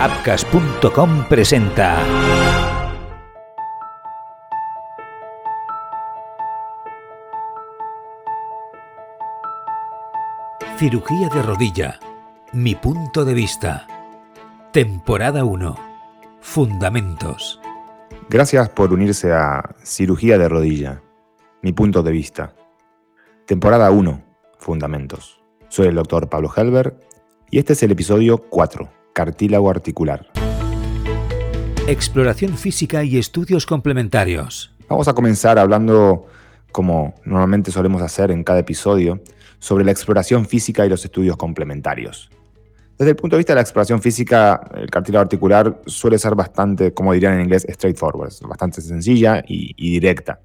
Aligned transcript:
Apcas.com 0.00 1.28
presenta. 1.28 1.98
Cirugía 10.78 11.28
de 11.28 11.42
rodilla. 11.42 12.00
Mi 12.54 12.74
punto 12.74 13.26
de 13.26 13.34
vista. 13.34 13.86
Temporada 14.72 15.44
1. 15.44 15.76
Fundamentos. 16.40 17.60
Gracias 18.30 18.70
por 18.70 18.94
unirse 18.94 19.34
a 19.34 19.76
Cirugía 19.84 20.38
de 20.38 20.48
rodilla. 20.48 21.02
Mi 21.60 21.74
punto 21.74 22.02
de 22.02 22.12
vista. 22.12 22.54
Temporada 23.44 23.90
1. 23.90 24.22
Fundamentos. 24.56 25.42
Soy 25.68 25.88
el 25.88 25.96
doctor 25.96 26.30
Pablo 26.30 26.50
Helber 26.56 26.98
y 27.50 27.58
este 27.58 27.74
es 27.74 27.82
el 27.82 27.90
episodio 27.90 28.38
4, 28.38 28.88
cartílago 29.12 29.70
articular. 29.70 30.26
Exploración 31.86 32.56
física 32.56 33.04
y 33.04 33.18
estudios 33.18 33.66
complementarios. 33.66 34.72
Vamos 34.88 35.08
a 35.08 35.12
comenzar 35.14 35.58
hablando, 35.58 36.26
como 36.72 37.14
normalmente 37.24 37.70
solemos 37.70 38.02
hacer 38.02 38.30
en 38.30 38.44
cada 38.44 38.60
episodio, 38.60 39.20
sobre 39.58 39.84
la 39.84 39.90
exploración 39.90 40.46
física 40.46 40.86
y 40.86 40.88
los 40.88 41.04
estudios 41.04 41.36
complementarios. 41.36 42.30
Desde 42.98 43.10
el 43.10 43.16
punto 43.16 43.36
de 43.36 43.38
vista 43.38 43.52
de 43.52 43.56
la 43.56 43.62
exploración 43.62 44.02
física, 44.02 44.60
el 44.74 44.90
cartílago 44.90 45.22
articular 45.22 45.80
suele 45.86 46.18
ser 46.18 46.34
bastante, 46.34 46.92
como 46.92 47.12
dirían 47.12 47.34
en 47.34 47.42
inglés, 47.42 47.66
straightforward, 47.68 48.32
bastante 48.42 48.82
sencilla 48.82 49.42
y, 49.46 49.74
y 49.76 49.92
directa. 49.92 50.40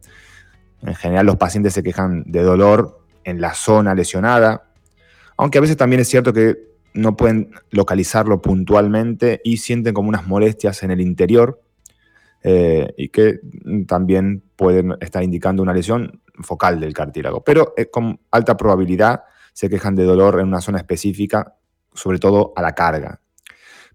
En 0.81 0.95
general 0.95 1.25
los 1.25 1.35
pacientes 1.35 1.73
se 1.73 1.83
quejan 1.83 2.23
de 2.25 2.43
dolor 2.43 3.01
en 3.23 3.41
la 3.41 3.53
zona 3.53 3.93
lesionada, 3.93 4.63
aunque 5.37 5.57
a 5.57 5.61
veces 5.61 5.75
también 5.75 5.99
es 5.99 6.07
cierto 6.07 6.31
que 6.31 6.74
no 6.95 7.15
pueden 7.15 7.51
localizarlo 7.71 8.41
puntualmente 8.41 9.41
y 9.43 9.57
sienten 9.57 9.93
como 9.93 10.09
unas 10.09 10.25
molestias 10.25 10.81
en 10.81 10.91
el 10.91 11.01
interior 11.01 11.61
eh, 12.41 12.93
y 12.97 13.09
que 13.09 13.39
también 13.87 14.43
pueden 14.55 14.95
estar 15.01 15.23
indicando 15.23 15.61
una 15.61 15.73
lesión 15.73 16.21
focal 16.41 16.79
del 16.79 16.93
cartílago. 16.93 17.43
Pero 17.43 17.73
eh, 17.75 17.87
con 17.87 18.19
alta 18.31 18.55
probabilidad 18.55 19.23
se 19.51 19.69
quejan 19.69 19.95
de 19.95 20.03
dolor 20.03 20.39
en 20.39 20.47
una 20.47 20.61
zona 20.61 20.77
específica, 20.77 21.55
sobre 21.93 22.17
todo 22.17 22.53
a 22.55 22.61
la 22.61 22.73
carga. 22.73 23.19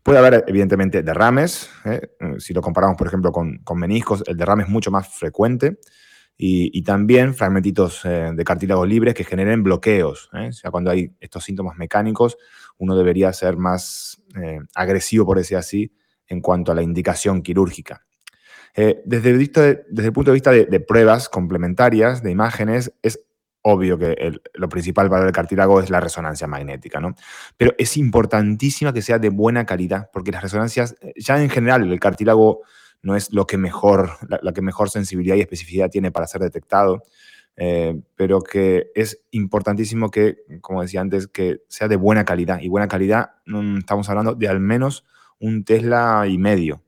Puede 0.02 0.18
haber, 0.18 0.44
evidentemente, 0.46 1.02
derrames. 1.02 1.70
¿eh? 1.84 2.00
Si 2.38 2.52
lo 2.52 2.60
comparamos, 2.60 2.96
por 2.96 3.06
ejemplo, 3.06 3.32
con, 3.32 3.62
meniscos, 3.76 4.24
el 4.26 4.36
derrame 4.36 4.64
es 4.64 4.68
mucho 4.68 4.90
más 4.90 5.08
frecuente. 5.08 5.78
Y, 6.42 6.82
también 6.82 7.34
fragmentitos 7.34 8.02
de 8.02 8.44
cartílago 8.44 8.86
libres 8.86 9.12
que 9.12 9.24
generen 9.24 9.62
bloqueos. 9.62 10.30
O 10.32 10.52
sea, 10.52 10.70
cuando 10.70 10.90
hay 10.90 11.14
estos 11.20 11.44
síntomas 11.44 11.76
mecánicos, 11.76 12.38
uno 12.80 12.96
debería 12.96 13.32
ser 13.32 13.56
más 13.56 14.22
agresivo, 14.74 15.26
por 15.26 15.36
decir 15.36 15.56
así, 15.56 15.92
en 16.26 16.40
cuanto 16.40 16.72
a 16.72 16.74
la 16.74 16.82
indicación 16.82 17.42
quirúrgica. 17.42 18.06
Eh, 18.74 19.02
desde, 19.04 19.30
el 19.30 20.12
punto 20.12 20.30
de 20.30 20.34
vista 20.34 20.50
de, 20.50 20.80
pruebas 20.80 21.28
complementarias, 21.28 22.22
de 22.22 22.30
imágenes, 22.30 22.92
es 23.02 23.20
obvio 23.62 23.98
que 23.98 24.32
lo 24.54 24.68
principal 24.70 25.10
para 25.10 25.26
el 25.26 25.32
cartílago 25.32 25.80
es 25.80 25.90
la 25.90 26.00
resonancia 26.00 26.46
magnética, 26.46 26.98
¿no? 26.98 27.14
Pero 27.58 27.74
es 27.76 27.98
importantísima 27.98 28.92
que 28.92 29.02
sea 29.02 29.18
de 29.18 29.28
buena 29.28 29.66
calidad, 29.66 30.08
porque 30.12 30.32
las 30.32 30.42
resonancias, 30.42 30.96
eh, 31.02 31.12
ya 31.16 31.42
en 31.42 31.50
general, 31.50 31.90
el 31.90 32.00
cartílago 32.00 32.62
no 33.02 33.16
es 33.16 33.32
lo 33.32 33.46
que 33.46 33.58
mejor, 33.58 34.12
la 34.42 34.52
que 34.52 34.62
mejor 34.62 34.88
sensibilidad 34.88 35.36
y 35.36 35.40
especificidad 35.40 35.90
tiene 35.90 36.10
para 36.10 36.26
ser 36.26 36.40
detectado, 36.40 37.02
eh, 37.62 38.00
pero 38.16 38.40
que 38.40 38.90
es 38.94 39.22
importantísimo 39.32 40.10
que, 40.10 40.38
como 40.62 40.80
decía 40.80 41.02
antes, 41.02 41.26
que 41.26 41.62
sea 41.68 41.88
de 41.88 41.96
buena 41.96 42.24
calidad. 42.24 42.58
Y 42.62 42.70
buena 42.70 42.88
calidad, 42.88 43.32
mm, 43.44 43.80
estamos 43.80 44.08
hablando 44.08 44.34
de 44.34 44.48
al 44.48 44.60
menos 44.60 45.04
un 45.38 45.62
Tesla 45.62 46.24
y 46.26 46.38
medio. 46.38 46.82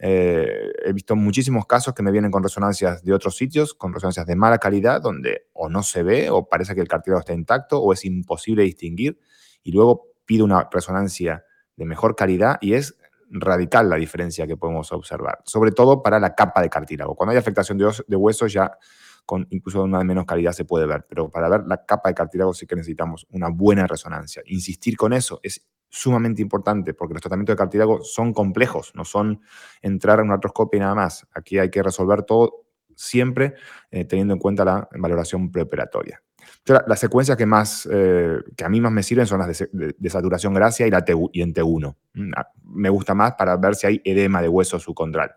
Eh, 0.00 0.72
he 0.84 0.92
visto 0.92 1.14
muchísimos 1.14 1.66
casos 1.66 1.94
que 1.94 2.02
me 2.02 2.10
vienen 2.10 2.32
con 2.32 2.42
resonancias 2.42 3.04
de 3.04 3.14
otros 3.14 3.36
sitios, 3.36 3.74
con 3.74 3.94
resonancias 3.94 4.26
de 4.26 4.34
mala 4.34 4.58
calidad, 4.58 5.00
donde 5.00 5.46
o 5.52 5.68
no 5.68 5.84
se 5.84 6.02
ve, 6.02 6.30
o 6.30 6.48
parece 6.48 6.74
que 6.74 6.80
el 6.80 6.88
cartílago 6.88 7.20
está 7.20 7.32
intacto, 7.32 7.80
o 7.80 7.92
es 7.92 8.04
imposible 8.04 8.64
distinguir, 8.64 9.20
y 9.62 9.70
luego 9.70 10.08
pido 10.24 10.44
una 10.44 10.68
resonancia 10.68 11.44
de 11.76 11.84
mejor 11.84 12.16
calidad 12.16 12.58
y 12.60 12.72
es 12.72 12.98
radical 13.30 13.88
la 13.88 13.96
diferencia 13.96 14.48
que 14.48 14.56
podemos 14.56 14.90
observar, 14.90 15.42
sobre 15.44 15.70
todo 15.70 16.02
para 16.02 16.18
la 16.18 16.34
capa 16.34 16.60
de 16.60 16.70
cartílago. 16.70 17.14
Cuando 17.14 17.30
hay 17.30 17.38
afectación 17.38 17.78
de, 17.78 17.88
de 18.08 18.16
huesos 18.16 18.52
ya 18.52 18.76
con 19.26 19.46
incluso 19.50 19.82
una 19.82 19.98
de 19.98 20.04
menos 20.04 20.24
calidad 20.24 20.52
se 20.52 20.64
puede 20.64 20.86
ver, 20.86 21.04
pero 21.08 21.28
para 21.28 21.48
ver 21.48 21.64
la 21.66 21.84
capa 21.84 22.08
de 22.08 22.14
cartílago 22.14 22.54
sí 22.54 22.66
que 22.66 22.76
necesitamos 22.76 23.26
una 23.30 23.48
buena 23.48 23.86
resonancia. 23.86 24.42
Insistir 24.46 24.96
con 24.96 25.12
eso 25.12 25.40
es 25.42 25.66
sumamente 25.88 26.40
importante 26.40 26.94
porque 26.94 27.14
los 27.14 27.22
tratamientos 27.22 27.54
de 27.54 27.58
cartílago 27.58 28.02
son 28.02 28.32
complejos, 28.32 28.92
no 28.94 29.04
son 29.04 29.40
entrar 29.82 30.20
en 30.20 30.26
una 30.26 30.34
artroscopia 30.34 30.78
y 30.78 30.80
nada 30.80 30.94
más. 30.94 31.26
Aquí 31.34 31.58
hay 31.58 31.70
que 31.70 31.82
resolver 31.82 32.22
todo 32.22 32.66
siempre 32.94 33.54
eh, 33.90 34.04
teniendo 34.04 34.34
en 34.34 34.40
cuenta 34.40 34.64
la 34.64 34.88
valoración 34.98 35.50
preoperatoria. 35.50 36.22
Entonces, 36.58 36.84
las 36.86 37.00
secuencias 37.00 37.36
que, 37.36 37.46
más, 37.46 37.88
eh, 37.90 38.38
que 38.56 38.64
a 38.64 38.68
mí 38.68 38.80
más 38.80 38.92
me 38.92 39.02
sirven 39.02 39.26
son 39.26 39.40
las 39.40 39.58
de, 39.58 39.68
de, 39.72 39.94
de 39.98 40.10
saturación 40.10 40.54
gracia 40.54 40.86
y, 40.86 40.90
la 40.90 41.04
y 41.32 41.42
en 41.42 41.52
T1. 41.52 41.96
Mm, 42.14 42.32
me 42.64 42.88
gusta 42.88 43.14
más 43.14 43.34
para 43.34 43.56
ver 43.56 43.74
si 43.74 43.86
hay 43.86 44.00
edema 44.04 44.40
de 44.42 44.48
hueso 44.48 44.78
subcondral. 44.78 45.34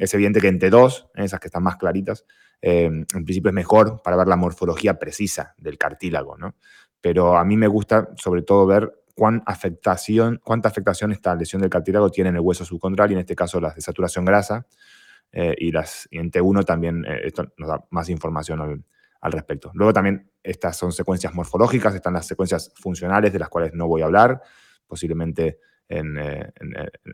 Es 0.00 0.14
evidente 0.14 0.40
que 0.40 0.48
en 0.48 0.58
T2, 0.58 1.10
esas 1.14 1.38
que 1.38 1.48
están 1.48 1.62
más 1.62 1.76
claritas, 1.76 2.24
eh, 2.62 2.84
en 2.84 3.24
principio 3.24 3.50
es 3.50 3.54
mejor 3.54 4.00
para 4.02 4.16
ver 4.16 4.26
la 4.26 4.36
morfología 4.36 4.98
precisa 4.98 5.54
del 5.58 5.76
cartílago, 5.76 6.36
¿no? 6.38 6.56
Pero 7.00 7.36
a 7.36 7.44
mí 7.44 7.56
me 7.56 7.66
gusta 7.66 8.08
sobre 8.16 8.42
todo 8.42 8.66
ver 8.66 8.92
cuán 9.14 9.42
afectación, 9.44 10.40
cuánta 10.42 10.68
afectación 10.68 11.12
esta 11.12 11.34
lesión 11.34 11.60
del 11.60 11.70
cartílago 11.70 12.10
tiene 12.10 12.30
en 12.30 12.36
el 12.36 12.40
hueso 12.40 12.64
subcondral 12.64 13.10
y 13.10 13.14
en 13.14 13.20
este 13.20 13.36
caso 13.36 13.60
las 13.60 13.74
de 13.74 13.82
saturación 13.82 14.24
grasa 14.24 14.66
eh, 15.32 15.54
y, 15.58 15.70
las, 15.70 16.08
y 16.10 16.18
en 16.18 16.30
T1 16.30 16.64
también 16.64 17.04
eh, 17.04 17.20
esto 17.24 17.52
nos 17.58 17.68
da 17.68 17.84
más 17.90 18.08
información 18.08 18.82
al, 19.20 19.32
respecto. 19.32 19.70
Luego 19.74 19.92
también 19.92 20.30
estas 20.42 20.78
son 20.78 20.92
secuencias 20.92 21.34
morfológicas, 21.34 21.94
están 21.94 22.14
las 22.14 22.26
secuencias 22.26 22.72
funcionales 22.76 23.32
de 23.34 23.38
las 23.38 23.50
cuales 23.50 23.74
no 23.74 23.86
voy 23.86 24.00
a 24.00 24.06
hablar, 24.06 24.40
posiblemente 24.86 25.58
en, 25.90 26.16
en, 26.16 26.52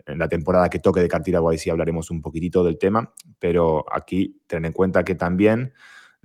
en, 0.07 0.19
la 0.19 0.29
temporada 0.29 0.69
que 0.69 0.79
toque 0.79 1.01
de 1.01 1.09
cartílago, 1.09 1.49
ahí 1.49 1.59
sí 1.59 1.71
hablaremos 1.71 2.11
un 2.11 2.21
poquitito 2.21 2.63
del 2.63 2.79
tema, 2.79 3.13
pero 3.39 3.85
aquí 3.91 4.43
ten 4.47 4.67
en 4.67 4.73
cuenta 4.73 5.03
que 5.03 5.15
también 5.15 5.73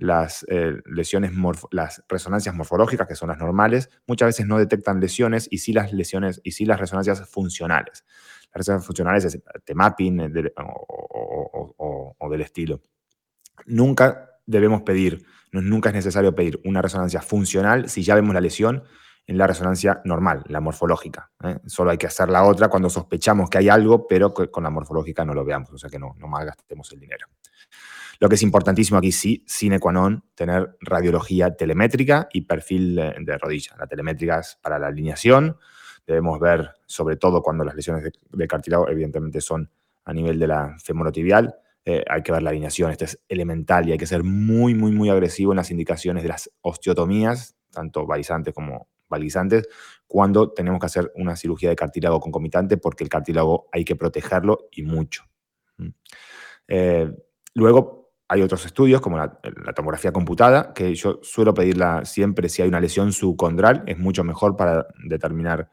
las 0.01 0.45
eh, 0.49 0.81
lesiones, 0.85 1.31
las 1.71 2.03
resonancias 2.09 2.55
morfológicas, 2.55 3.07
que 3.07 3.15
son 3.15 3.29
las 3.29 3.37
normales, 3.37 3.89
muchas 4.07 4.27
veces 4.27 4.47
no 4.47 4.57
detectan 4.57 4.99
lesiones 4.99 5.47
y 5.49 5.59
sí 5.59 5.73
las 5.73 5.93
lesiones 5.93 6.41
y 6.43 6.51
sí 6.51 6.65
las 6.65 6.79
resonancias 6.79 7.29
funcionales. 7.29 8.03
Las 8.53 8.61
resonancias 8.61 8.87
funcionales 8.87 9.25
es 9.25 9.39
T-mapping 9.63 10.19
eh, 10.19 10.53
o, 10.57 10.63
o, 10.63 11.75
o, 11.77 12.15
o 12.17 12.29
del 12.29 12.41
estilo. 12.41 12.81
Nunca 13.67 14.39
debemos 14.45 14.81
pedir, 14.81 15.23
nunca 15.51 15.89
es 15.89 15.95
necesario 15.95 16.35
pedir 16.35 16.59
una 16.65 16.81
resonancia 16.81 17.21
funcional 17.21 17.87
si 17.87 18.03
ya 18.03 18.15
vemos 18.15 18.33
la 18.33 18.41
lesión 18.41 18.83
en 19.27 19.37
la 19.37 19.47
resonancia 19.47 20.01
normal, 20.03 20.43
la 20.47 20.59
morfológica. 20.59 21.31
¿eh? 21.43 21.59
Solo 21.65 21.91
hay 21.91 21.97
que 21.97 22.07
hacer 22.07 22.29
la 22.29 22.43
otra 22.43 22.67
cuando 22.67 22.89
sospechamos 22.89 23.49
que 23.49 23.59
hay 23.59 23.69
algo, 23.69 24.07
pero 24.07 24.33
con 24.33 24.63
la 24.63 24.69
morfológica 24.69 25.23
no 25.23 25.33
lo 25.33 25.45
veamos, 25.45 25.71
o 25.71 25.77
sea 25.77 25.89
que 25.89 25.99
no, 25.99 26.15
no 26.17 26.27
más 26.27 26.45
gastemos 26.45 26.91
el 26.91 26.99
dinero. 26.99 27.27
Lo 28.19 28.29
que 28.29 28.35
es 28.35 28.43
importantísimo 28.43 28.99
aquí, 28.99 29.11
sí, 29.11 29.43
sine 29.47 29.79
qua 29.79 29.91
non, 29.91 30.23
tener 30.35 30.77
radiología 30.81 31.55
telemétrica 31.55 32.29
y 32.31 32.41
perfil 32.41 32.95
de, 32.95 33.37
rodilla. 33.39 33.75
La 33.79 33.87
telemétrica 33.87 34.39
es 34.39 34.59
para 34.61 34.77
la 34.77 34.87
alineación, 34.87 35.57
debemos 36.05 36.39
ver, 36.39 36.69
sobre 36.85 37.17
todo 37.17 37.41
cuando 37.41 37.63
las 37.63 37.73
lesiones 37.73 38.03
de, 38.03 38.11
de 38.31 38.47
evidentemente 38.89 39.41
son 39.41 39.71
a 40.05 40.13
nivel 40.13 40.37
de 40.37 40.47
la 40.47 40.75
femorotibial, 40.83 41.55
eh, 41.83 42.03
hay 42.07 42.21
que 42.21 42.31
ver 42.31 42.43
la 42.43 42.51
alineación, 42.51 42.91
esto 42.91 43.05
es 43.05 43.19
elemental 43.27 43.89
y 43.89 43.93
hay 43.93 43.97
que 43.97 44.05
ser 44.05 44.23
muy, 44.23 44.75
muy, 44.75 44.91
muy 44.91 45.09
agresivo 45.09 45.53
en 45.53 45.57
las 45.57 45.71
indicaciones 45.71 46.21
de 46.21 46.29
las 46.29 46.51
osteotomías, 46.61 47.55
tanto 47.71 48.05
balizantes 48.05 48.53
como 48.53 48.87
balizantes, 49.11 49.69
cuando 50.07 50.51
tenemos 50.51 50.79
que 50.79 50.87
hacer 50.87 51.11
una 51.15 51.35
cirugía 51.35 51.69
de 51.69 51.75
cartílago 51.75 52.19
concomitante, 52.19 52.77
porque 52.77 53.03
el 53.03 53.09
cartílago 53.09 53.67
hay 53.71 53.85
que 53.85 53.95
protegerlo 53.95 54.67
y 54.71 54.81
mucho. 54.81 55.23
Eh, 56.67 57.11
luego, 57.53 58.13
hay 58.27 58.41
otros 58.41 58.65
estudios, 58.65 59.01
como 59.01 59.17
la, 59.17 59.39
tomografía 59.75 60.13
computada, 60.13 60.73
que 60.73 60.95
yo 60.95 61.19
suelo 61.21 61.53
pedirla 61.53 62.05
siempre 62.05 62.47
si 62.49 62.61
hay 62.61 62.69
una 62.69 62.79
lesión 62.79 63.11
subcondral, 63.11 63.83
es 63.87 63.99
mucho 63.99 64.23
mejor 64.23 64.55
para 64.55 64.87
determinar 65.05 65.69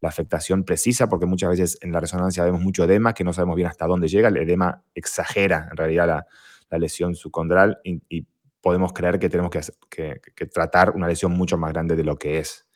la 0.00 0.08
afectación 0.08 0.64
precisa, 0.64 1.08
porque 1.08 1.26
muchas 1.26 1.50
veces 1.50 1.78
en 1.82 1.92
la 1.92 2.00
resonancia 2.00 2.44
vemos 2.44 2.62
mucho 2.62 2.84
edema, 2.84 3.12
que 3.12 3.22
no 3.22 3.34
sabemos 3.34 3.56
bien 3.56 3.68
hasta 3.68 3.86
dónde 3.86 4.08
llega, 4.08 4.28
el 4.28 4.38
edema 4.38 4.82
exagera 4.94 5.68
en 5.70 5.76
realidad 5.76 6.06
la, 6.06 6.78
lesión 6.78 7.14
subcondral 7.14 7.80
y, 7.84 8.26
podemos 8.62 8.92
creer 8.92 9.18
que 9.18 9.30
tenemos 9.30 9.50
que 9.50 10.46
tratar 10.52 10.90
una 10.90 11.08
lesión 11.08 11.32
mucho 11.32 11.56
más 11.56 11.72
grande 11.72 11.96
de 11.96 12.04
lo 12.04 12.16
que 12.16 12.38
es. 12.38 12.66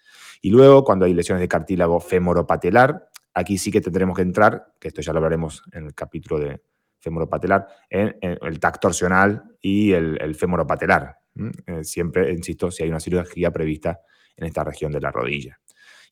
Y 0.44 0.50
luego, 0.50 0.85
cuando 0.85 1.06
hay 1.06 1.14
lesiones 1.14 1.41
de 1.41 1.49
cartílago 1.49 1.99
femoropatelar, 2.00 3.08
aquí 3.32 3.56
sí 3.56 3.73
que 3.73 3.81
tendremos 3.81 4.14
que 4.14 4.20
entrar, 4.20 4.75
que 4.79 4.88
esto 4.88 5.00
ya 5.00 5.14
lo 5.14 5.20
hablaremos 5.20 5.62
en 5.73 5.87
el 5.87 5.94
capítulo 5.94 6.38
de 6.38 6.61
femoropatelar, 7.00 7.67
en, 7.88 8.14
en 8.20 8.37
el 8.43 8.61
TAC 8.61 8.79
torsional 8.79 9.56
y 9.58 9.93
el, 9.93 10.19
el 10.20 10.35
femoropatelar. 10.35 11.17
Eh, 11.64 11.82
siempre, 11.82 12.31
insisto, 12.31 12.70
si 12.70 12.82
hay 12.82 12.91
una 12.91 13.00
cirugía 13.00 13.50
prevista 13.52 14.02
en 14.37 14.44
esta 14.44 14.62
región 14.64 14.93
de 14.93 15.00
la 15.00 15.11
rodilla. 15.11 15.58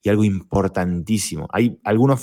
Y 0.02 0.08
algo 0.08 0.24
importantísimo, 0.24 1.46
hay 1.52 1.78
algunos 1.84 2.22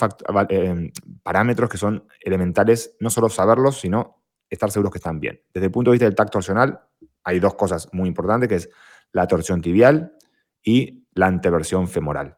eh, 0.50 0.92
parámetros 1.22 1.70
que 1.70 1.78
son 1.78 2.08
elementales, 2.22 2.98
no 3.00 3.12
solo 3.12 3.30
saberlos, 3.30 3.82
sino 3.82 4.24
estar 4.50 4.72
seguros 4.72 4.92
que 4.92 4.98
están 4.98 5.20
bien. 5.20 5.44
Desde 5.54 5.68
el 5.68 5.72
punto 5.72 5.92
de 5.92 5.94
vista 5.94 6.06
del 6.06 6.16
tacto 6.16 6.40
torsional, 6.40 6.80
hay 7.24 7.40
dos 7.40 7.54
cosas 7.54 7.88
muy 7.92 8.08
importantes, 8.08 8.50
que 8.50 8.56
es 8.56 8.70
la 9.12 9.28
torsión 9.28 9.62
tibial 9.62 10.16
y 10.64 10.99
la 11.14 11.28
anteversión 11.28 11.88
femoral. 11.88 12.36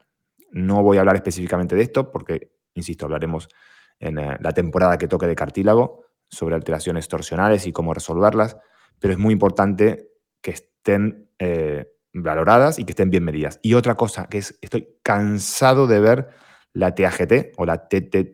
No 0.52 0.84
voy 0.84 0.98
a 0.98 1.02
hablar 1.02 1.16
específicamente 1.16 1.76
de 1.76 1.84
esto 1.84 2.12
porque, 2.12 2.52
insisto, 2.74 3.06
hablaremos 3.06 3.48
en 4.00 4.20
eh, 4.20 4.38
la 4.40 4.52
temporada 4.52 4.98
que 4.98 5.08
toque 5.08 5.28
de 5.28 5.36
cartílago 5.36 6.06
sobre 6.30 6.56
alteraciones 6.56 7.08
torsionales 7.08 7.68
y 7.68 7.72
cómo 7.72 7.94
resolverlas, 7.94 8.58
pero 9.00 9.14
es 9.14 9.20
muy 9.20 9.34
importante 9.34 10.10
que 10.42 10.52
estén 10.52 11.30
eh, 11.40 11.88
valoradas 12.14 12.80
y 12.80 12.86
que 12.86 12.92
estén 12.92 13.10
bien 13.10 13.24
medidas. 13.24 13.60
Y 13.62 13.74
otra 13.76 13.96
cosa 13.96 14.28
que 14.28 14.40
es, 14.40 14.58
estoy 14.62 14.98
cansado 15.04 15.88
de 15.88 16.00
ver 16.00 16.30
la 16.74 16.96
TAGT 16.96 17.54
o 17.58 17.66
la 17.66 17.88
TTT 17.88 18.32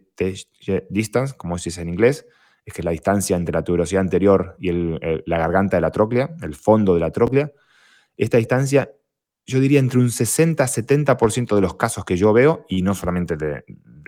distance, 0.89 1.35
como 1.37 1.57
se 1.57 1.69
dice 1.69 1.81
en 1.81 1.89
inglés, 1.89 2.25
es 2.65 2.73
que 2.73 2.83
la 2.83 2.91
distancia 2.91 3.37
entre 3.37 3.53
la 3.53 3.63
tuberosidad 3.63 4.01
anterior 4.01 4.57
y 4.59 4.71
la 4.71 5.37
garganta 5.37 5.77
de 5.77 5.81
la 5.81 5.91
tróclea, 5.91 6.35
el 6.41 6.53
fondo 6.53 6.93
de 6.93 6.99
la 6.99 7.11
tróclea. 7.11 7.51
Esta 8.17 8.37
distancia, 8.37 8.91
yo 9.47 9.61
diría 9.61 9.79
entre 9.79 9.99
un 9.99 10.09
60-70% 10.09 11.55
de 11.55 11.61
los 11.61 11.75
casos 11.75 12.03
que 12.03 12.17
yo 12.17 12.33
veo, 12.33 12.65
y 12.67 12.81
no 12.81 12.93
solamente 12.93 13.37
de, 13.37 13.63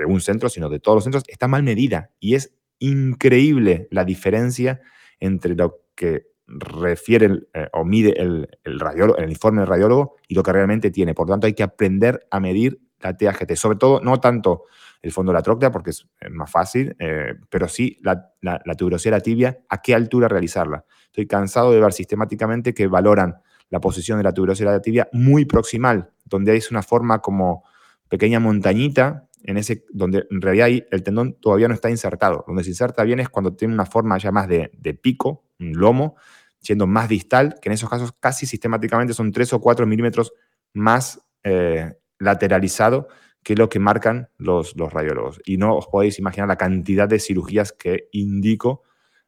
un 0.06 0.22
centro, 0.22 0.50
sino 0.50 0.70
de 0.70 0.80
todos 0.80 0.98
los 0.98 1.04
centros, 1.06 1.24
está 1.28 1.48
mal 1.48 1.64
medida. 1.64 2.12
Y 2.20 2.36
es 2.36 2.54
increíble 2.78 3.88
la 3.90 4.04
diferencia 4.04 4.82
entre 5.20 5.56
lo 5.56 5.80
que 5.96 6.28
refiere 6.48 7.48
eh, 7.54 7.68
o 7.74 7.86
mide 7.86 8.20
el, 8.20 8.50
el, 8.64 8.82
el 9.18 9.30
informe 9.30 9.62
del 9.62 9.68
radiólogo 9.68 10.16
y 10.28 10.36
lo 10.36 10.44
que 10.44 10.52
realmente 10.52 10.92
tiene. 10.92 11.14
Por 11.14 11.28
lo 11.28 11.34
tanto, 11.34 11.48
hay 11.48 11.54
que 11.54 11.64
aprender 11.64 12.28
a 12.32 12.40
medir 12.40 12.82
la 13.00 13.16
TAGT, 13.16 13.56
sobre 13.56 13.78
todo 13.78 14.02
no 14.02 14.20
tanto 14.20 14.66
el 15.02 15.14
fondo 15.14 15.32
de 15.32 15.38
la 15.38 15.42
tróclea, 15.42 15.72
porque 15.72 15.92
es 15.92 16.06
más 16.30 16.52
fácil, 16.52 16.96
eh, 17.00 17.36
pero 17.50 17.70
sí 17.70 17.98
la, 18.02 18.34
la, 18.42 18.76
tuberosidad 18.76 19.14
de 19.14 19.18
la 19.18 19.24
tibia, 19.24 19.60
a 19.70 19.82
qué 19.82 19.96
altura 19.96 20.28
realizarla. 20.28 20.84
Estoy 21.06 21.28
cansado 21.28 21.72
de 21.72 21.80
ver 21.80 21.94
sistemáticamente 21.94 22.74
que 22.74 22.88
valoran 22.88 23.42
la 23.70 23.80
posición 23.80 24.18
de 24.18 24.24
la 24.24 24.34
tuberosidad 24.34 24.74
de 24.74 24.80
tibia 24.80 25.10
muy 25.12 25.46
proximal, 25.46 26.12
donde 26.26 26.52
hay 26.52 26.62
una 26.72 26.82
forma 26.82 27.20
como 27.20 27.64
pequeña 28.08 28.40
montañita, 28.40 29.28
en 29.44 29.58
ese, 29.58 29.86
donde 29.92 30.26
en 30.30 30.42
realidad 30.42 30.66
ahí 30.66 30.86
el 30.92 31.04
tendón 31.04 31.34
todavía 31.34 31.68
no 31.68 31.74
está 31.74 31.90
insertado. 31.90 32.44
Donde 32.48 32.64
se 32.64 32.72
inserta 32.72 33.04
bien 33.04 33.20
es 33.20 33.30
cuando 33.30 33.54
tiene 33.54 33.74
una 33.74 33.86
forma 33.86 34.18
ya 34.18 34.32
más 34.32 34.48
de, 34.48 34.72
de 34.78 34.94
pico, 34.94 35.46
un 35.60 35.74
lomo, 35.74 36.16
siendo 36.60 36.88
más 36.88 37.08
distal, 37.08 37.56
que 37.62 37.70
en 37.70 37.74
esos 37.74 37.90
casos 37.90 38.14
casi 38.20 38.46
sistemáticamente 38.46 39.14
son 39.14 39.32
3 39.32 39.54
o 39.54 39.62
4 39.62 39.86
milímetros 39.86 40.34
más 40.74 41.22
eh, 41.44 41.94
lateralizado 42.18 43.08
que 43.44 43.56
lo 43.56 43.70
que 43.70 43.80
marcan 43.80 44.30
los, 44.38 44.76
los, 44.76 44.92
radiólogos. 44.92 45.40
Y 45.46 45.58
no 45.58 45.76
os 45.76 45.88
podéis 45.88 46.20
imaginar 46.20 46.48
la 46.50 46.58
cantidad 46.58 47.08
de 47.08 47.20
cirugías 47.20 47.72
que 47.72 48.10
indico, 48.12 48.84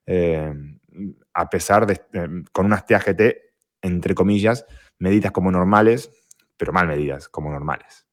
eh, 0.06 0.54
a 1.34 1.50
pesar 1.50 1.86
de, 1.86 2.02
eh, 2.14 2.28
con 2.52 2.66
unas 2.66 2.86
TAGT, 2.86 3.22
entre 3.82 4.16
comillas, 4.16 4.66
medidas 5.00 5.32
como 5.32 5.52
normales, 5.52 6.12
pero 6.58 6.74
mal 6.74 6.88
medidas 6.88 7.28
como 7.30 7.52
normales. 7.52 8.06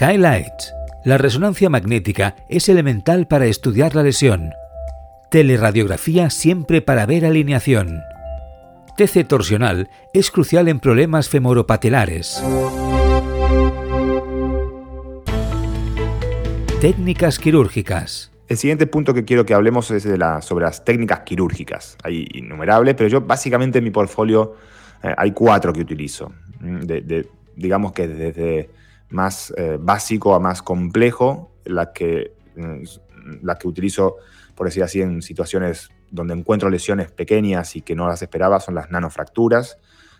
Highlights. 0.00 0.72
La 1.04 1.18
resonancia 1.18 1.70
magnética 1.70 2.36
es 2.48 2.68
elemental 2.68 3.28
para 3.28 3.46
estudiar 3.46 3.94
la 3.94 4.02
lesión 4.02 4.50
Teleradiografía 5.30 6.30
siempre 6.30 6.82
para 6.82 7.04
ver 7.04 7.26
alineación. 7.26 8.00
TC 8.96 9.26
torsional 9.26 9.90
es 10.14 10.30
crucial 10.30 10.68
en 10.68 10.78
problemas 10.78 11.28
femoropatelares. 11.28 12.42
Técnicas 16.80 17.38
quirúrgicas. 17.40 18.30
El 18.48 18.56
siguiente 18.56 18.86
punto 18.86 19.12
que 19.12 19.24
quiero 19.24 19.44
que 19.44 19.54
hablemos 19.54 19.90
es 19.90 20.04
de 20.04 20.16
la, 20.16 20.40
sobre 20.40 20.64
las 20.64 20.84
técnicas 20.84 21.20
quirúrgicas. 21.20 21.96
Hay 22.02 22.28
innumerables, 22.32 22.94
pero 22.94 23.08
yo 23.08 23.20
básicamente 23.20 23.78
en 23.78 23.84
mi 23.84 23.90
portfolio 23.90 24.54
eh, 25.02 25.14
hay 25.16 25.32
cuatro 25.32 25.72
que 25.72 25.80
utilizo. 25.80 26.32
Mm, 26.60 26.80
digamos 27.56 27.92
que 27.92 28.06
desde 28.06 28.70
más 29.10 29.52
eh, 29.56 29.78
básico 29.80 30.34
a 30.34 30.40
más 30.40 30.62
complejo, 30.62 31.50
la 31.64 31.92
que, 31.92 32.34
mm, 32.54 32.82
la 33.42 33.56
que 33.56 33.66
utilizo 33.66 34.16
por 34.56 34.66
decir 34.66 34.82
así, 34.82 35.02
en 35.02 35.22
situaciones 35.22 35.90
donde 36.10 36.34
encuentro 36.34 36.70
lesiones 36.70 37.12
pequeñas 37.12 37.76
y 37.76 37.82
que 37.82 37.94
no 37.94 38.08
las 38.08 38.22
esperaba, 38.22 38.58
son 38.58 38.74
las 38.74 38.90
nanofracturas. 38.90 39.78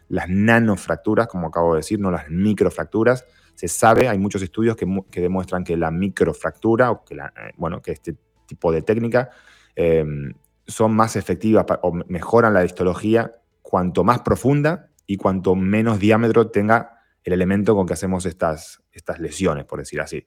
Las 0.09 0.29
nanofracturas, 0.29 1.27
como 1.27 1.49
acabo 1.49 1.73
de 1.73 1.79
decir, 1.79 1.99
no 1.99 2.11
las 2.11 2.29
microfracturas. 2.29 3.25
Se 3.57 3.67
sabe, 3.69 4.09
hay 4.09 4.19
muchos 4.19 4.43
estudios 4.43 4.77
que, 4.77 4.87
demuestran 5.21 5.65
que 5.65 5.77
la 5.77 5.91
microfractura, 5.91 6.93
o 6.93 7.05
que, 7.05 7.15
eh, 7.17 7.53
bueno, 7.57 7.83
que 7.83 7.93
este 7.93 8.17
tipo 8.47 8.71
de 8.71 8.83
técnica, 8.83 9.31
em, 9.75 10.33
son 10.67 10.95
más 10.95 11.17
efectivas 11.17 11.67
o 11.83 11.93
mejoran 11.93 12.55
la 12.55 12.65
histología 12.65 13.33
cuanto 13.63 14.05
más 14.05 14.21
profunda 14.21 14.91
y 15.07 15.17
cuanto 15.17 15.55
menos 15.55 15.99
diámetro 15.99 16.51
tenga 16.51 17.01
el 17.25 17.33
elemento 17.33 17.75
con 17.75 17.87
que 17.87 17.95
hacemos 17.95 18.27
estas, 18.27 18.83
estas 18.93 19.19
lesiones, 19.19 19.65
por 19.65 19.81
decir 19.81 20.01
así. 20.01 20.27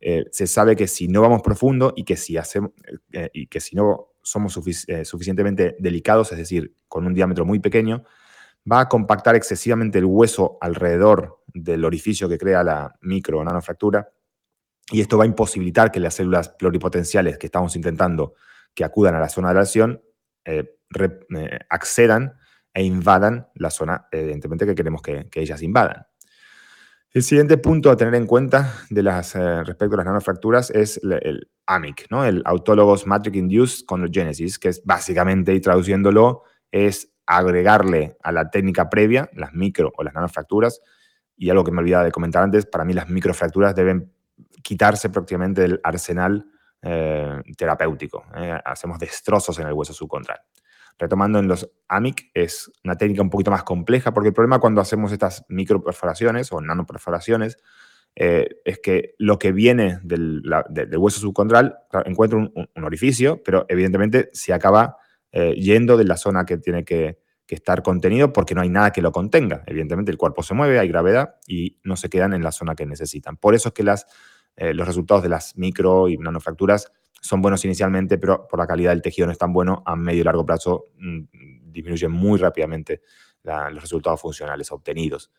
Eh, 0.00 0.24
se 0.32 0.46
sabe 0.46 0.74
que 0.74 0.88
si 0.88 1.08
no 1.08 1.20
vamos 1.20 1.42
profundo 1.42 1.92
y 1.94 2.04
que 2.04 2.16
si, 2.16 2.36
hacemos, 2.36 2.70
eh, 3.12 3.30
y 3.32 3.46
que 3.46 3.60
si 3.60 3.76
no 3.76 4.14
somos 4.22 4.52
suficientemente 4.52 5.76
delicados, 5.78 6.32
es 6.32 6.38
decir, 6.38 6.74
con 6.88 7.06
un 7.06 7.14
diámetro 7.14 7.44
muy 7.44 7.58
pequeño, 7.58 8.04
va 8.70 8.80
a 8.80 8.88
compactar 8.88 9.36
excesivamente 9.36 9.98
el 9.98 10.04
hueso 10.04 10.58
alrededor 10.60 11.39
del 11.54 11.84
orificio 11.84 12.28
que 12.28 12.38
crea 12.38 12.62
la 12.62 12.94
micro 13.02 13.38
o 13.38 13.44
nanofractura 13.44 14.08
y 14.90 15.00
esto 15.00 15.18
va 15.18 15.24
a 15.24 15.26
imposibilitar 15.26 15.90
que 15.90 16.00
las 16.00 16.14
células 16.14 16.48
pluripotenciales 16.48 17.38
que 17.38 17.46
estamos 17.46 17.76
intentando 17.76 18.34
que 18.74 18.84
acudan 18.84 19.14
a 19.14 19.20
la 19.20 19.28
zona 19.28 19.48
de 19.48 19.54
la 19.54 19.60
lesión 19.60 20.02
accedan 21.68 22.34
e 22.72 22.84
invadan 22.84 23.48
la 23.54 23.70
zona, 23.70 24.06
evidentemente, 24.10 24.64
que 24.64 24.74
queremos 24.74 25.02
que 25.02 25.28
ellas 25.34 25.62
invadan. 25.62 26.06
El 27.12 27.24
siguiente 27.24 27.58
punto 27.58 27.90
a 27.90 27.96
tener 27.96 28.14
en 28.14 28.24
cuenta 28.24 28.72
de 28.88 29.02
las, 29.02 29.34
eh, 29.34 29.64
respecto 29.64 29.94
a 29.94 29.96
las 29.96 30.06
nanofracturas 30.06 30.70
es 30.70 31.00
el, 31.02 31.50
AMIC, 31.66 32.06
¿no? 32.08 32.24
el 32.24 32.40
Autologous 32.44 33.04
Matrix 33.04 33.36
Induced 33.36 33.86
Chondrogenesis, 33.88 34.60
que 34.60 34.68
es 34.68 34.84
básicamente, 34.84 35.52
y 35.52 35.60
traduciéndolo, 35.60 36.44
es 36.70 37.12
agregarle 37.26 38.16
a 38.22 38.30
la 38.30 38.48
técnica 38.48 38.88
previa, 38.88 39.28
las 39.32 39.52
micro 39.54 39.92
o 39.96 40.04
las 40.04 40.14
nanofracturas, 40.14 40.80
y 41.40 41.48
algo 41.48 41.64
que 41.64 41.72
me 41.72 41.78
olvidaba 41.78 42.04
de 42.04 42.12
comentar 42.12 42.42
antes, 42.42 42.66
para 42.66 42.84
mí 42.84 42.92
las 42.92 43.08
microfracturas 43.08 43.74
deben 43.74 44.12
quitarse 44.62 45.08
prácticamente 45.08 45.62
del 45.62 45.80
arsenal 45.82 46.44
eh, 46.82 47.40
terapéutico. 47.56 48.26
¿eh? 48.36 48.60
hacemos 48.62 48.98
destrozos 48.98 49.58
en 49.58 49.66
el 49.66 49.72
hueso 49.72 49.94
subcontral 49.94 50.38
retomando 50.98 51.38
en 51.38 51.48
los 51.48 51.70
AMIC, 51.88 52.30
es 52.34 52.70
una 52.84 52.94
técnica 52.94 53.22
un 53.22 53.30
poquito 53.30 53.50
más 53.50 53.62
compleja, 53.62 54.12
porque 54.12 54.28
el 54.28 54.34
problema 54.34 54.58
cuando 54.58 54.82
hacemos 54.82 55.12
estas 55.12 55.46
microperforaciones 55.48 56.52
o 56.52 56.60
nanoperforaciones 56.60 57.56
eh, 58.16 58.46
es 58.66 58.80
que 58.80 59.14
lo 59.16 59.38
que 59.38 59.52
viene 59.52 59.98
del, 60.02 60.42
hueso 60.98 61.20
subcondral 61.20 61.78
encuentra 62.04 62.38
un, 62.38 62.84
orificio, 62.84 63.42
pero 63.42 63.64
evidentemente 63.70 64.28
se 64.34 64.52
acaba 64.52 64.98
yendo 65.32 65.96
de 65.96 66.04
la 66.04 66.18
zona 66.18 66.44
que 66.44 66.58
tiene 66.58 66.84
que, 67.50 67.56
estar 67.56 67.82
contenido 67.82 68.32
porque 68.32 68.54
no 68.54 68.60
hay 68.60 68.68
nada 68.68 68.92
que 68.92 69.02
lo 69.02 69.12
contenga. 69.12 69.64
Evidentemente 69.66 70.10
el 70.10 70.18
cuerpo 70.18 70.42
se 70.42 70.54
mueve, 70.54 70.78
hay 70.78 70.88
gravedad 70.88 71.36
y 71.46 71.78
no 71.82 71.96
se 71.96 72.08
quedan 72.08 72.32
en 72.32 72.42
la 72.42 72.52
zona 72.52 72.74
que 72.74 72.86
necesitan. 72.86 73.36
Por 73.36 73.54
eso 73.54 73.68
es 73.68 73.74
que 73.74 73.84
eh, 74.56 74.74
los 74.74 74.86
resultados 74.86 75.22
de 75.22 75.28
las 75.28 75.56
micro 75.56 76.08
y 76.08 76.16
nanofracturas 76.16 76.92
son 77.20 77.42
buenos 77.42 77.64
inicialmente, 77.64 78.18
pero 78.18 78.46
por 78.48 78.58
la 78.58 78.66
calidad 78.66 78.90
del 78.90 79.02
tejido 79.02 79.26
no 79.26 79.32
es 79.32 79.38
tan 79.38 79.52
bueno, 79.52 79.82
a 79.84 79.96
medio 79.96 80.20
y 80.20 80.24
largo 80.24 80.46
plazo 80.46 80.86
mm, 80.98 81.20
disminuyen 81.72 82.10
muy 82.10 82.38
rápidamente 82.38 83.02
los 83.42 83.80
resultados 83.80 84.20
funcionales 84.20 84.70
obtenidos. 84.70 85.30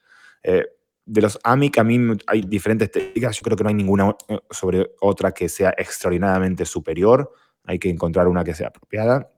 Eh, 0.43 0.65
de 1.05 1.21
los 1.21 1.39
AMIC, 1.43 1.77
a 1.77 1.83
mí 1.83 2.17
hay 2.27 2.41
diferentes 2.41 2.91
técnicas, 2.91 3.35
yo 3.35 3.41
creo 3.43 3.57
que 3.57 3.63
no 3.63 3.69
hay 3.69 3.75
ninguna 3.75 4.15
eh, 4.27 4.39
sobre 4.49 4.91
otra 5.01 5.31
que 5.31 5.49
sea 5.49 5.73
extraordinariamente 5.77 6.65
superior, 6.65 7.31
hay 7.65 7.79
que 7.79 7.89
encontrar 7.89 8.27
una 8.27 8.43
que 8.43 8.53
sea 8.53 8.67
apropiada. 8.67 9.31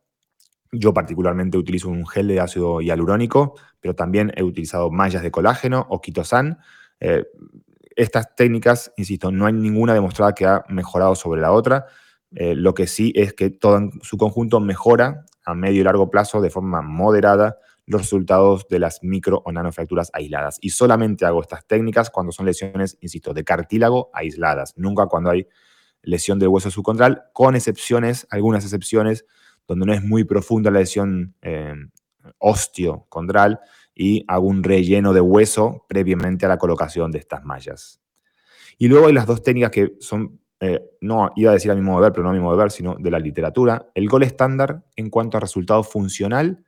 Yo 0.73 0.93
particularmente 0.93 1.57
utilizo 1.57 1.87
un 1.87 2.05
gel 2.07 2.27
de 2.27 2.39
ácido 2.39 2.81
hialurónico, 2.81 3.55
pero 3.79 3.95
también 3.95 4.33
he 4.35 4.43
utilizado 4.43 4.89
mallas 4.91 5.21
de 5.21 5.31
colágeno 5.31 5.85
o 5.89 6.01
quitosan. 6.01 6.57
Eh, 6.99 7.25
estas 7.95 8.35
técnicas, 8.35 8.91
insisto, 8.97 9.31
no 9.31 9.45
hay 9.45 9.53
ninguna 9.53 9.93
demostrada 9.93 10.33
que 10.33 10.47
ha 10.47 10.65
mejorado 10.69 11.15
sobre 11.15 11.41
la 11.41 11.51
otra. 11.51 11.85
Eh, 12.35 12.55
lo 12.55 12.73
que 12.73 12.87
sí 12.87 13.13
es 13.15 13.33
que 13.33 13.51
todo 13.51 13.77
en 13.77 13.91
su 14.01 14.17
conjunto 14.17 14.59
mejora 14.59 15.25
a 15.45 15.53
medio 15.53 15.81
y 15.81 15.83
largo 15.83 16.09
plazo 16.09 16.41
de 16.41 16.49
forma 16.49 16.81
moderada 16.81 17.57
los 17.85 18.01
resultados 18.01 18.67
de 18.69 18.79
las 18.79 19.03
micro 19.03 19.41
o 19.45 19.51
nanofracturas 19.51 20.09
aisladas. 20.13 20.57
Y 20.61 20.69
solamente 20.69 21.25
hago 21.25 21.41
estas 21.41 21.67
técnicas 21.67 22.09
cuando 22.09 22.31
son 22.31 22.45
lesiones, 22.45 22.97
insisto, 23.01 23.33
de 23.33 23.43
cartílago 23.43 24.09
aisladas, 24.13 24.73
nunca 24.77 25.07
cuando 25.07 25.29
hay 25.29 25.47
lesión 26.01 26.39
del 26.39 26.49
hueso 26.49 26.71
subcontral, 26.71 27.25
con 27.33 27.55
excepciones, 27.55 28.27
algunas 28.29 28.63
excepciones, 28.63 29.25
donde 29.67 29.86
no 29.86 29.93
es 29.93 30.03
muy 30.03 30.24
profunda 30.24 30.72
la 30.72 30.79
lesión 30.79 31.36
eh, 31.41 31.74
osteocondral 32.39 33.60
y 33.96 34.24
hago 34.27 34.48
un 34.48 34.63
relleno 34.63 35.13
de 35.13 35.22
hueso 35.22 35.86
previamente 35.88 36.46
a 36.46 36.50
la 36.50 36.58
colocación 36.58 37.12
de 37.12 37.20
estas 37.20 37.43
mallas. 37.43 38.01
Y 38.77 38.88
luego 38.88 39.08
hay 39.08 39.13
las 39.13 39.27
dos 39.27 39.43
técnicas 39.43 39.72
que 39.72 39.93
son, 40.00 40.39
eh, 40.60 40.82
no 41.01 41.32
iba 41.36 41.51
a 41.51 41.53
decir 41.53 41.72
a 41.72 41.75
mi 41.75 41.82
modo 41.82 41.98
de 41.98 42.03
ver, 42.03 42.12
pero 42.13 42.24
no 42.24 42.29
a 42.29 42.34
mi 42.34 42.39
modo 42.39 42.58
de 42.58 42.63
ver, 42.63 42.72
sino 42.72 42.96
de 42.96 43.12
la 43.12 43.20
literatura. 43.20 43.89
El 43.93 44.10
gol 44.10 44.24
estándar 44.24 44.84
en 44.96 45.10
cuanto 45.10 45.38
a 45.38 45.39
resultado 45.39 45.84
funcional 45.84 46.63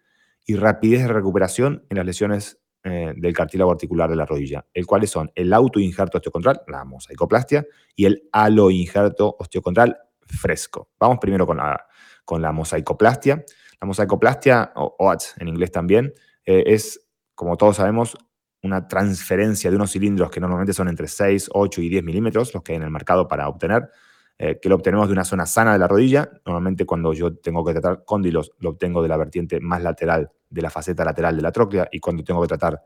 y 0.45 0.55
rapidez 0.55 1.01
de 1.01 1.13
recuperación 1.13 1.85
en 1.89 1.97
las 1.97 2.05
lesiones 2.05 2.59
eh, 2.83 3.13
del 3.17 3.33
cartílago 3.33 3.71
articular 3.71 4.07
de 4.09 4.15
la 4.15 4.27
rodilla, 4.27 4.63
el 4.71 4.85
cual 4.85 5.07
son 5.07 5.31
el 5.33 5.51
autoinjerto 5.53 6.19
osteocontral, 6.19 6.61
la 6.67 6.85
mosaicoplastia, 6.85 7.65
y 7.95 8.05
el 8.05 8.29
aloinjerto 8.31 9.35
osteocontral 9.39 9.97
fresco. 10.27 10.89
Vamos 10.99 11.17
primero 11.19 11.47
con 11.47 11.57
la, 11.57 11.83
con 12.25 12.41
la 12.41 12.51
mosaicoplastia. 12.51 13.45
La 13.79 13.87
mosaicoplastia, 13.87 14.73
o 14.75 14.95
OATS 14.99 15.35
en 15.39 15.47
inglés 15.47 15.71
también, 15.71 16.13
eh, 16.45 16.63
es, 16.67 17.07
como 17.35 17.55
todos 17.55 17.77
sabemos, 17.77 18.17
una 18.63 18.87
transferencia 18.87 19.69
de 19.69 19.75
unos 19.75 19.91
cilindros 19.91 20.31
que 20.31 20.39
normalmente 20.39 20.73
son 20.73 20.89
entre 20.89 21.07
6, 21.07 21.49
8 21.53 21.81
y 21.81 21.89
10 21.89 22.03
milímetros, 22.03 22.53
los 22.53 22.63
que 22.63 22.73
hay 22.73 22.77
en 22.77 22.83
el 22.83 22.89
mercado 22.89 23.27
para 23.27 23.47
obtener, 23.47 23.89
eh, 24.37 24.59
que 24.61 24.67
lo 24.67 24.75
obtenemos 24.75 25.07
de 25.07 25.13
una 25.13 25.23
zona 25.23 25.45
sana 25.45 25.73
de 25.73 25.79
la 25.79 25.87
rodilla. 25.87 26.29
Normalmente 26.45 26.85
cuando 26.85 27.13
yo 27.13 27.35
tengo 27.35 27.63
que 27.63 27.73
tratar 27.73 28.03
cóndilos, 28.03 28.51
lo 28.59 28.71
obtengo 28.71 29.01
de 29.01 29.07
la 29.07 29.17
vertiente 29.17 29.59
más 29.59 29.81
lateral 29.81 30.31
de 30.49 30.61
la 30.61 30.69
faceta 30.69 31.05
lateral 31.05 31.35
de 31.35 31.41
la 31.41 31.51
tróclea 31.51 31.87
y 31.91 31.99
cuando 31.99 32.23
tengo 32.23 32.41
que 32.41 32.47
tratar 32.47 32.81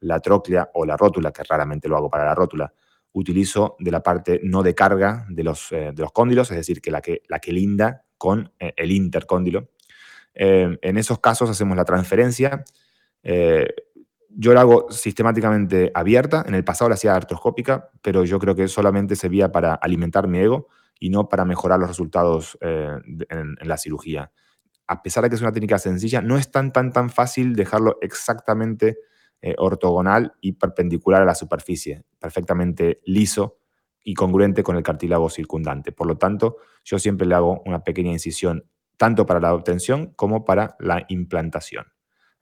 la 0.00 0.20
tróclea 0.20 0.70
o 0.74 0.84
la 0.84 0.96
rótula, 0.96 1.32
que 1.32 1.42
raramente 1.44 1.88
lo 1.88 1.96
hago 1.96 2.10
para 2.10 2.24
la 2.24 2.34
rótula, 2.34 2.72
utilizo 3.12 3.76
de 3.78 3.90
la 3.90 4.02
parte 4.02 4.40
no 4.42 4.62
de 4.62 4.74
carga 4.74 5.26
de 5.28 5.44
los, 5.44 5.70
eh, 5.72 5.92
de 5.94 6.02
los 6.02 6.12
cóndilos, 6.12 6.50
es 6.50 6.56
decir, 6.56 6.80
que 6.80 6.90
la, 6.90 7.00
que 7.00 7.22
la 7.28 7.38
que 7.38 7.52
linda 7.52 8.04
con 8.22 8.52
eh, 8.60 8.72
el 8.76 8.92
intercóndilo. 8.92 9.68
en 10.34 10.96
esos 10.96 11.18
casos 11.18 11.50
hacemos 11.50 11.76
la 11.76 11.84
transferencia 11.84 12.64
yo 14.36 14.54
la 14.54 14.62
hago 14.62 14.86
sistemáticamente 14.90 15.90
abierta. 15.94 16.44
En 16.46 16.54
el 16.54 16.64
pasado 16.64 16.88
la 16.88 16.94
hacía 16.94 17.14
artroscópica, 17.14 17.90
pero 18.00 18.24
yo 18.24 18.38
creo 18.38 18.54
que 18.54 18.68
solamente 18.68 19.16
servía 19.16 19.50
para 19.52 19.74
alimentar 19.74 20.28
mi 20.28 20.38
ego 20.38 20.68
y 20.98 21.10
no 21.10 21.28
para 21.28 21.44
mejorar 21.44 21.80
los 21.80 21.88
resultados 21.88 22.56
eh, 22.60 22.96
en, 23.28 23.56
la 23.60 23.76
cirugía. 23.76 24.30
A 24.86 25.02
pesar 25.02 25.24
de 25.24 25.30
que 25.30 25.36
es 25.36 25.42
una 25.42 25.52
técnica 25.52 25.78
sencilla, 25.78 26.22
no 26.22 26.38
es 26.38 26.50
tan, 26.50 26.72
tan, 26.72 26.92
tan 26.92 27.10
fácil 27.10 27.54
dejarlo 27.54 27.98
exactamente 28.00 28.98
eh, 29.40 29.54
ortogonal 29.58 30.34
y 30.40 30.52
perpendicular 30.52 31.22
a 31.22 31.26
la 31.26 31.34
superficie, 31.34 32.04
perfectamente 32.18 33.00
liso 33.04 33.58
y 34.04 34.14
congruente 34.14 34.62
con 34.62 34.76
el 34.76 34.82
cartílago 34.82 35.30
circundante. 35.30 35.92
Por 35.92 36.06
lo 36.06 36.16
tanto, 36.16 36.56
yo 36.84 36.98
siempre 36.98 37.26
le 37.26 37.34
hago 37.34 37.62
una 37.66 37.84
pequeña 37.84 38.10
incisión 38.10 38.64
tanto 38.96 39.26
para 39.26 39.40
la 39.40 39.54
obtención 39.54 40.12
como 40.14 40.44
para 40.44 40.76
la 40.78 41.04
implantación. 41.08 41.86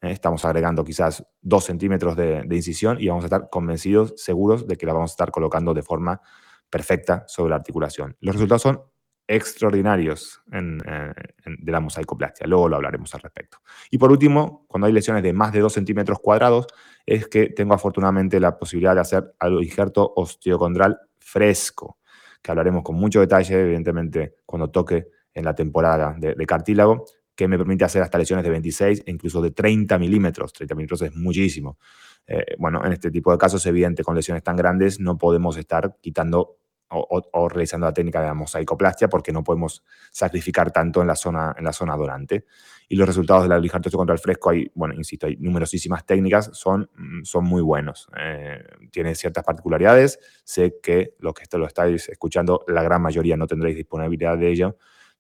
¿eh? 0.03 0.11
estamos 0.11 0.45
agregando 0.45 0.85
quizás 0.85 1.25
dos 1.41 1.65
centímetros 1.65 2.17
de, 2.17 2.47
incisión 2.51 2.99
y 3.01 3.09
vamos 3.09 3.25
a 3.25 3.27
estar 3.27 3.49
convencidos, 3.51 4.15
seguros 4.17 4.67
de 4.67 4.77
que 4.77 4.87
la 4.87 4.93
vamos 4.93 5.13
a 5.13 5.15
estar 5.15 5.31
colocando 5.31 5.75
de 5.75 5.83
forma 5.83 6.21
perfecta 6.69 7.25
sobre 7.27 7.51
la 7.51 7.57
articulación. 7.57 8.17
Los 8.21 8.35
resultados 8.35 8.63
son 8.63 8.83
extraordinarios 9.27 10.43
eh, 10.53 11.13
de 11.47 11.73
la 11.73 11.81
mosaicoplastia. 11.81 12.47
Luego 12.49 12.69
lo 12.69 12.77
hablaremos 12.77 13.15
al 13.15 13.21
respecto. 13.21 13.59
Y 13.91 13.99
por 13.99 14.11
último, 14.11 14.67
cuando 14.67 14.87
hay 14.87 14.93
lesiones 14.93 15.23
de 15.23 15.33
más 15.33 15.53
de 15.53 15.61
2 15.61 15.73
centímetros 15.73 16.19
cuadrados, 16.19 16.67
es 17.07 17.29
que 17.29 17.47
tengo 17.47 17.75
afortunadamente 17.75 18.41
la 18.41 18.59
posibilidad 18.59 18.95
de 18.95 19.01
hacer 19.01 19.35
algo 19.39 19.63
injerto 19.63 20.13
osteocondral 20.17 20.99
fresco, 21.21 21.99
que 22.43 22.51
hablaremos 22.51 22.83
con 22.83 22.97
mucho 22.97 23.21
detalle, 23.21 23.61
evidentemente, 23.61 24.37
cuando 24.45 24.71
toque 24.71 25.09
en 25.33 25.45
la 25.45 25.55
temporada 25.55 26.17
de 26.19 26.47
cartílago, 26.47 27.05
que 27.41 27.49
me 27.49 27.57
permite 27.57 27.85
hacer 27.87 28.03
hasta 28.03 28.19
lesiones 28.19 28.45
de 28.45 28.51
26 28.51 29.05
e 29.07 29.11
incluso 29.11 29.41
de 29.41 29.51
30 29.53 29.99
milímetros. 29.99 30.53
30 30.53 30.75
milímetros 30.75 31.01
es 31.01 31.15
muchísimo. 31.17 31.79
Eh, 32.27 32.55
bueno, 32.59 32.85
en 32.85 32.93
este 32.93 33.11
tipo 33.11 33.33
de 33.33 33.39
casos, 33.39 33.65
evidente, 33.65 34.05
con 34.05 34.15
lesiones 34.15 34.43
tan 34.43 34.57
grandes 34.57 35.01
no 35.01 35.17
podemos 35.17 35.57
estar 35.57 35.97
quitando 36.03 36.59
o, 36.91 37.49
realizando 37.49 37.87
la 37.87 37.93
técnica 37.93 38.21
de 38.21 38.27
la 38.27 38.35
mosaicoplastia 38.35 39.09
porque 39.09 39.33
no 39.33 39.45
podemos 39.45 39.85
sacrificar 40.11 40.71
tanto 40.73 41.01
en 41.01 41.07
la 41.07 41.17
zona, 41.17 41.55
en 41.57 41.65
la 41.65 41.73
zona 41.73 41.97
donante. 41.97 42.45
Y 42.89 42.97
los 42.97 43.07
resultados 43.07 43.45
de 43.45 43.49
la 43.49 43.59
lijartosis 43.59 43.97
contra 43.97 44.15
el 44.15 44.19
fresco, 44.19 44.51
hay, 44.51 44.71
bueno, 44.75 44.95
insisto, 44.95 45.27
hay 45.27 45.37
numerosísimas 45.37 46.05
técnicas, 46.05 46.51
son, 46.53 46.91
mm, 46.97 47.23
son 47.23 47.45
muy 47.45 47.63
buenos. 47.63 48.09
Eh, 48.19 48.63
tiene 48.91 49.15
ciertas 49.15 49.45
particularidades. 49.45 50.19
Sé 50.43 50.79
que 50.83 51.15
los 51.21 51.33
que 51.35 51.45
esto 51.45 51.59
lo 51.59 51.67
estáis 51.67 52.09
escuchando, 52.09 52.65
la 52.67 52.83
gran 52.83 53.01
mayoría 53.01 53.37
no 53.37 53.47
tendréis 53.47 53.77
disponibilidad 53.77 54.37
de 54.37 54.51
ello, 54.51 54.77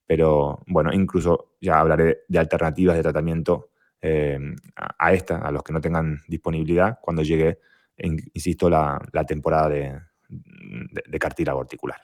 pero 0.07 0.63
bueno, 0.67 0.93
incluso 0.93 1.53
ya 1.61 1.79
hablaré 1.79 2.23
de 2.27 2.39
alternativas 2.41 2.97
de 2.97 3.03
tratamiento 3.03 3.71
eh, 4.03 4.39
a, 4.75 5.13
esta, 5.13 5.39
a 5.39 5.53
los 5.53 5.63
que 5.63 5.73
no 5.73 5.81
tengan 5.81 6.23
disponibilidad 6.27 6.99
cuando 7.01 7.23
llegue, 7.23 7.61
insisto, 7.99 8.71
la, 8.71 8.99
temporada 9.27 9.69
de, 9.69 10.01
de, 10.31 11.19
cartílago 11.19 11.61
articular. 11.61 11.99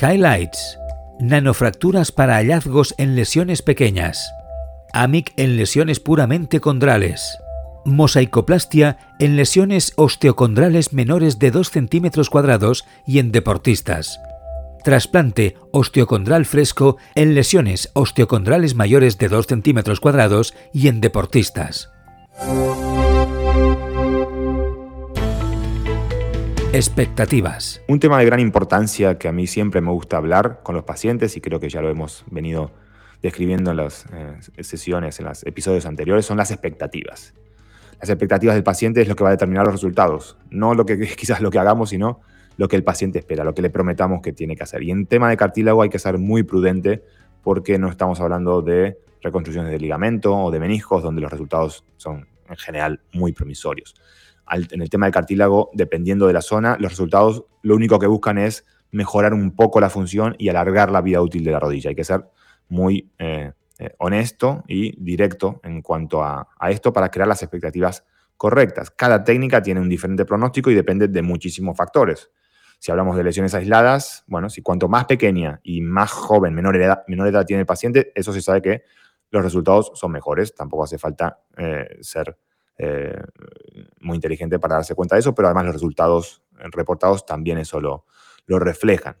Highlights. 0.00 0.78
Nanofracturas 1.20 2.12
para 2.12 2.36
hallazgos 2.36 2.94
en 2.98 3.16
lesiones 3.16 3.62
pequeñas. 3.62 4.30
AMIC 4.92 5.32
en 5.36 5.56
lesiones 5.56 6.00
puramente 6.00 6.60
condrales. 6.60 7.38
Mosaicoplastia 7.84 9.14
en 9.18 9.36
lesiones 9.36 9.92
osteocondrales 9.96 10.92
menores 10.92 11.38
de 11.38 11.50
2 11.50 11.70
centímetros 11.70 12.30
cuadrados 12.30 12.84
y 13.06 13.18
en 13.18 13.32
deportistas 13.32 14.20
trasplante 14.86 15.56
osteocondral 15.72 16.46
fresco 16.46 16.96
en 17.16 17.34
lesiones 17.34 17.90
osteocondrales 17.94 18.76
mayores 18.76 19.18
de 19.18 19.26
2 19.26 19.44
centímetros 19.48 19.98
cuadrados 19.98 20.54
y 20.72 20.86
en 20.86 21.00
deportistas. 21.00 21.90
Expectativas. 26.76 27.80
Un 27.88 28.00
tema 28.00 28.18
de 28.18 28.26
gran 28.26 28.38
importancia 28.38 29.16
que 29.16 29.28
a 29.28 29.32
mí 29.32 29.46
siempre 29.46 29.80
me 29.80 29.90
gusta 29.90 30.18
hablar 30.18 30.60
con 30.62 30.74
los 30.74 30.84
pacientes 30.84 31.34
y 31.34 31.40
creo 31.40 31.58
que 31.58 31.70
ya 31.70 31.80
lo 31.80 31.88
hemos 31.88 32.26
venido 32.30 32.70
describiendo 33.22 33.70
en 33.70 33.78
las 33.78 34.04
eh, 34.12 34.62
sesiones, 34.62 35.18
en 35.18 35.24
los 35.24 35.42
episodios 35.46 35.86
anteriores, 35.86 36.26
son 36.26 36.36
las 36.36 36.50
expectativas. 36.50 37.32
Las 37.98 38.10
expectativas 38.10 38.56
del 38.56 38.62
paciente 38.62 39.00
es 39.00 39.08
lo 39.08 39.16
que 39.16 39.24
va 39.24 39.30
a 39.30 39.32
determinar 39.32 39.64
los 39.64 39.72
resultados, 39.72 40.36
no 40.50 40.74
lo 40.74 40.84
que 40.84 40.98
quizás 41.16 41.40
lo 41.40 41.50
que 41.50 41.58
hagamos, 41.58 41.88
sino 41.88 42.20
lo 42.58 42.68
que 42.68 42.76
el 42.76 42.84
paciente 42.84 43.20
espera, 43.20 43.42
lo 43.42 43.54
que 43.54 43.62
le 43.62 43.70
prometamos 43.70 44.20
que 44.20 44.34
tiene 44.34 44.54
que 44.54 44.64
hacer. 44.64 44.82
Y 44.82 44.90
en 44.90 45.06
tema 45.06 45.30
de 45.30 45.38
cartílago 45.38 45.80
hay 45.80 45.88
que 45.88 45.98
ser 45.98 46.18
muy 46.18 46.42
prudente 46.42 47.02
porque 47.42 47.78
no 47.78 47.88
estamos 47.88 48.20
hablando 48.20 48.60
de 48.60 48.98
reconstrucciones 49.22 49.72
de 49.72 49.78
ligamento 49.78 50.36
o 50.36 50.50
de 50.50 50.60
meniscos, 50.60 51.02
donde 51.02 51.22
los 51.22 51.30
resultados 51.30 51.86
son 51.96 52.28
en 52.50 52.56
general 52.58 53.00
muy 53.14 53.32
promisorios. 53.32 53.94
En 54.50 54.80
el 54.80 54.90
tema 54.90 55.06
de 55.06 55.12
cartílago, 55.12 55.70
dependiendo 55.72 56.26
de 56.26 56.32
la 56.32 56.42
zona, 56.42 56.76
los 56.78 56.92
resultados 56.92 57.44
lo 57.62 57.74
único 57.74 57.98
que 57.98 58.06
buscan 58.06 58.38
es 58.38 58.64
mejorar 58.90 59.34
un 59.34 59.54
poco 59.54 59.80
la 59.80 59.90
función 59.90 60.34
y 60.38 60.48
alargar 60.48 60.90
la 60.90 61.00
vida 61.00 61.20
útil 61.20 61.44
de 61.44 61.50
la 61.50 61.60
rodilla. 61.60 61.90
Hay 61.90 61.96
que 61.96 62.04
ser 62.04 62.24
muy 62.68 63.12
eh, 63.18 63.52
eh, 63.78 63.94
honesto 63.98 64.64
y 64.66 65.02
directo 65.02 65.60
en 65.62 65.82
cuanto 65.82 66.22
a, 66.22 66.48
a 66.58 66.70
esto 66.70 66.92
para 66.92 67.10
crear 67.10 67.28
las 67.28 67.42
expectativas 67.42 68.04
correctas. 68.36 68.90
Cada 68.90 69.24
técnica 69.24 69.62
tiene 69.62 69.80
un 69.80 69.88
diferente 69.88 70.24
pronóstico 70.24 70.70
y 70.70 70.74
depende 70.74 71.08
de 71.08 71.22
muchísimos 71.22 71.76
factores. 71.76 72.30
Si 72.78 72.90
hablamos 72.90 73.16
de 73.16 73.24
lesiones 73.24 73.54
aisladas, 73.54 74.24
bueno, 74.26 74.50
si 74.50 74.62
cuanto 74.62 74.88
más 74.88 75.06
pequeña 75.06 75.60
y 75.62 75.80
más 75.80 76.12
joven, 76.12 76.54
menor 76.54 76.76
edad, 76.76 77.04
menor 77.08 77.28
edad 77.28 77.44
tiene 77.44 77.60
el 77.60 77.66
paciente, 77.66 78.12
eso 78.14 78.32
se 78.32 78.42
sabe 78.42 78.62
que 78.62 78.82
los 79.30 79.42
resultados 79.42 79.92
son 79.94 80.12
mejores. 80.12 80.54
Tampoco 80.54 80.84
hace 80.84 80.98
falta 80.98 81.40
eh, 81.56 81.98
ser 82.00 82.36
eh, 82.78 83.18
muy 84.00 84.16
inteligente 84.16 84.58
para 84.58 84.76
darse 84.76 84.94
cuenta 84.94 85.16
de 85.16 85.20
eso, 85.20 85.34
pero 85.34 85.48
además 85.48 85.66
los 85.66 85.74
resultados 85.74 86.42
reportados 86.72 87.26
también 87.26 87.58
eso 87.58 87.80
lo, 87.80 88.04
reflejan. 88.46 89.16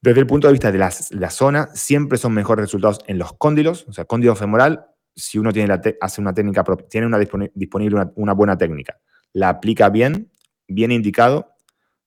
Desde 0.00 0.20
el 0.20 0.26
punto 0.26 0.46
de 0.46 0.52
vista 0.52 0.70
de 0.70 0.78
la, 0.78 1.30
zona, 1.30 1.68
siempre 1.74 2.18
son 2.18 2.32
mejores 2.32 2.66
resultados 2.66 3.00
en 3.06 3.18
los 3.18 3.32
cóndilos, 3.32 3.86
o 3.88 3.92
sea, 3.92 4.04
cóndilo 4.04 4.36
femoral, 4.36 4.86
si 5.14 5.38
uno 5.38 5.52
tiene 5.52 5.74
hace 6.00 6.20
una 6.20 6.32
técnica, 6.32 6.64
tiene 6.88 7.06
una 7.06 7.18
disponible 7.18 8.06
una 8.14 8.32
buena 8.32 8.56
técnica, 8.56 9.00
la 9.32 9.48
aplica 9.48 9.88
bien, 9.88 10.30
bien 10.68 10.92
indicado, 10.92 11.54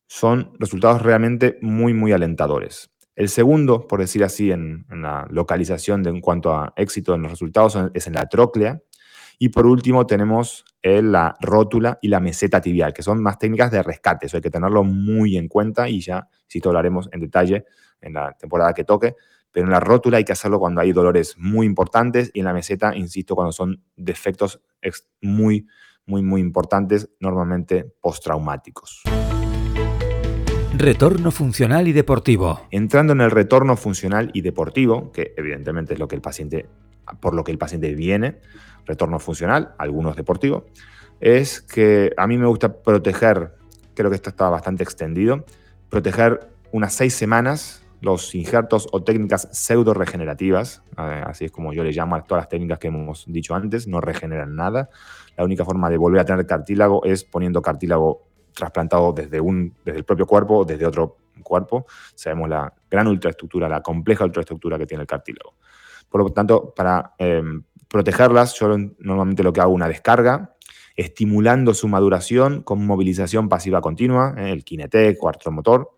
son 0.08 0.54
resultados 0.60 1.02
realmente 1.02 1.58
muy, 1.62 1.94
muy 1.94 2.12
alentadores. 2.12 2.92
El 3.16 3.30
segundo, 3.30 3.88
por 3.88 4.00
decir 4.00 4.24
así, 4.24 4.52
en, 4.52 4.86
la 4.90 5.28
localización 5.30 6.04
de, 6.04 6.10
en 6.10 6.22
cuanto 6.22 6.54
a 6.54 6.74
éxito 6.76 7.14
en 7.14 7.24
los 7.24 7.32
resultados 7.32 7.78
es 7.94 8.08
en 8.08 8.14
la 8.14 8.28
tróclea. 8.28 8.82
Y 9.44 9.50
por 9.50 9.66
último 9.66 10.06
tenemos 10.06 10.64
la 10.84 11.36
rótula 11.42 11.98
y 12.00 12.10
la 12.10 12.20
meseta 12.20 12.62
tibial, 12.62 12.94
que 12.94 13.02
son 13.02 13.24
más 13.24 13.40
técnicas 13.40 13.72
de 13.72 13.82
rescate. 13.82 14.28
Eso 14.28 14.38
hay 14.38 14.42
que 14.44 14.52
tenerlo 14.52 14.84
muy 14.84 15.36
en 15.36 15.48
cuenta 15.48 15.90
y 15.90 16.00
ya, 16.00 16.28
si 16.46 16.62
hablaremos 16.64 17.10
en 17.12 17.22
detalle 17.22 17.66
en 18.02 18.14
la 18.14 18.34
temporada 18.34 18.72
que 18.76 18.84
toque. 18.84 19.16
Pero 19.52 19.66
en 19.66 19.72
la 19.72 19.80
rótula 19.80 20.18
hay 20.18 20.26
que 20.26 20.34
hacerlo 20.34 20.60
cuando 20.60 20.82
hay 20.82 20.92
dolores 20.92 21.40
muy 21.40 21.66
importantes 21.66 22.30
y 22.36 22.42
en 22.42 22.46
la 22.46 22.54
meseta, 22.54 22.96
insisto, 22.96 23.34
cuando 23.34 23.52
son 23.52 23.84
defectos 23.96 24.62
muy, 25.22 25.66
muy, 26.06 26.22
muy 26.22 26.40
importantes, 26.40 27.10
normalmente 27.20 27.96
postraumáticos. 28.00 29.02
Retorno 30.78 31.32
funcional 31.32 31.88
y 31.88 31.94
deportivo. 31.94 32.62
Entrando 32.70 33.14
en 33.14 33.22
el 33.22 33.32
retorno 33.32 33.76
funcional 33.76 34.30
y 34.34 34.42
deportivo, 34.42 35.12
que 35.12 35.34
evidentemente 35.36 35.96
es 35.96 36.00
lo 36.00 36.08
que 36.08 36.16
el 36.16 36.22
paciente, 36.22 36.68
por 37.20 37.34
lo 37.34 37.44
que 37.44 37.52
el 37.52 37.58
paciente 37.58 37.94
viene, 37.94 38.40
retorno 38.86 39.20
funcional, 39.20 39.74
algunos 39.78 40.16
deportivos, 40.16 40.64
es 41.20 41.62
que 41.62 42.14
a 42.18 42.28
mí 42.28 42.38
me 42.38 42.48
gusta 42.48 42.82
proteger, 42.82 43.54
creo 43.94 44.10
que 44.10 44.16
esto 44.16 44.30
está 44.30 44.50
bastante 44.50 44.84
extendido, 44.84 45.46
proteger 45.90 46.50
unas 46.72 46.94
seis 46.94 47.14
semanas 47.14 47.82
los 48.02 48.34
injertos 48.34 48.88
o 48.92 49.04
técnicas 49.04 49.48
pseudo 49.52 49.94
regenerativas, 49.94 50.82
eh, 50.98 51.24
así 51.26 51.46
es 51.46 51.52
como 51.52 51.72
yo 51.72 51.84
le 51.84 51.92
llamo 51.92 52.16
a 52.16 52.24
todas 52.24 52.42
las 52.42 52.50
técnicas 52.50 52.80
que 52.80 52.88
hemos 52.88 53.26
dicho 53.28 53.54
antes, 53.54 53.88
no 53.88 54.02
regeneran 54.02 54.56
nada. 54.56 54.90
La 55.38 55.46
única 55.46 55.64
forma 55.64 55.90
de 55.90 55.98
volver 55.98 56.22
a 56.22 56.26
tener 56.26 56.46
cartílago 56.48 57.06
es 57.06 57.24
poniendo 57.24 57.62
cartílago 57.62 58.28
trasplantado 58.54 59.14
desde, 59.14 59.40
un, 59.40 59.76
desde 59.86 60.00
el 60.00 60.04
propio 60.04 60.26
cuerpo 60.26 60.58
o 60.58 60.66
desde 60.66 60.86
otro 60.86 61.18
cuerpo. 61.44 61.86
Sabemos 62.16 62.50
la 62.50 62.74
gran 62.90 63.08
ultraestructura, 63.08 63.70
la 63.70 63.82
compleja 63.82 64.26
ultraestructura 64.26 64.78
que 64.78 64.88
tiene 64.88 65.04
el 65.04 65.08
cartílago. 65.08 65.54
Por 66.12 66.22
lo 66.22 66.30
tanto, 66.30 66.74
para 66.76 67.14
em, 67.18 67.64
protegerlas, 67.88 68.54
yo 68.60 68.68
normalmente 69.00 69.44
lo 69.44 69.54
que 69.54 69.62
hago 69.62 69.72
es 69.72 69.76
una 69.76 69.88
descarga, 69.88 70.56
estimulando 70.96 71.74
su 71.74 71.88
maduración 71.88 72.64
con 72.64 72.86
movilización 72.86 73.48
pasiva 73.48 73.82
continua, 73.82 74.36
eh, 74.38 74.52
el 74.52 74.66
Kinetec 74.66 75.18
o 75.24 75.30
artromotor, 75.30 75.90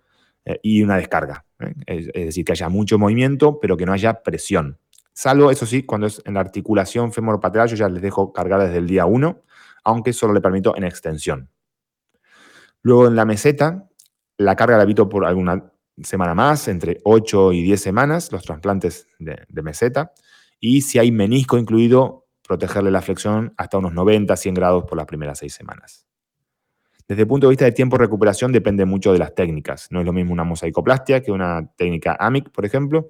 eh, 0.45 0.59
y 0.61 0.83
una 0.83 0.97
descarga. 0.97 1.45
¿eh? 1.59 1.73
Es, 1.87 2.05
decir, 2.13 2.45
que 2.45 2.51
haya 2.51 2.69
mucho 2.69 2.99
movimiento, 2.99 3.59
pero 3.59 3.75
que 3.75 3.87
no 3.87 3.93
haya 3.93 4.21
presión. 4.21 4.77
Salvo, 5.13 5.49
eso 5.49 5.65
sí, 5.65 5.83
cuando 5.83 6.07
es 6.07 6.21
en 6.25 6.35
la 6.35 6.41
articulación 6.41 7.11
femoropateral, 7.11 7.67
yo 7.69 7.75
ya 7.75 7.89
les 7.89 8.01
dejo 8.01 8.31
cargar 8.33 8.61
desde 8.61 8.77
el 8.77 8.87
día 8.87 9.07
1, 9.07 9.41
aunque 9.83 10.13
solo 10.13 10.33
le 10.33 10.41
permito 10.41 10.77
en 10.77 10.83
extensión. 10.83 11.49
Luego 12.83 13.07
en 13.07 13.15
la 13.15 13.25
meseta, 13.25 13.89
la 14.37 14.55
carga 14.55 14.77
la 14.77 14.83
evito 14.83 15.09
por 15.09 15.25
alguna 15.25 15.72
semana 16.01 16.33
más, 16.33 16.67
entre 16.67 16.99
8 17.03 17.53
y 17.53 17.63
10 17.63 17.81
semanas, 17.81 18.31
los 18.31 18.43
trasplantes 18.43 19.07
de, 19.19 19.45
meseta. 19.61 20.11
Y 20.59 20.81
si 20.81 20.99
hay 20.99 21.11
menisco 21.11 21.57
incluido, 21.57 22.25
protegerle 22.47 22.91
la 22.91 23.01
flexión 23.01 23.53
hasta 23.57 23.77
unos 23.77 23.93
90, 23.93 24.35
100 24.35 24.53
grados 24.55 24.83
por 24.85 24.97
las 24.97 25.05
primeras 25.05 25.39
6 25.39 25.53
semanas. 25.53 26.07
Desde 27.07 27.23
el 27.23 27.27
punto 27.27 27.47
de 27.47 27.51
vista 27.51 27.65
de 27.65 27.73
tiempo 27.73 27.97
de 27.97 28.05
recuperación 28.05 28.51
depende 28.51 28.85
mucho 28.85 29.11
de 29.11 29.19
las 29.19 29.35
técnicas. 29.35 29.87
No 29.91 29.99
es 29.99 30.05
lo 30.05 30.13
mismo 30.13 30.33
una 30.33 30.43
mosaicoplastia 30.43 31.21
que 31.21 31.31
una 31.31 31.67
técnica 31.75 32.15
AMIC, 32.19 32.49
por 32.49 32.65
ejemplo, 32.65 33.09